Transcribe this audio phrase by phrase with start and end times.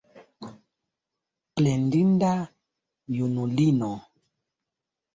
[1.55, 2.31] Plendinda
[3.15, 3.91] junulino!